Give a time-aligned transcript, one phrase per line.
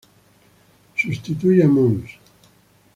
[0.95, 2.09] Sustituye a Mons.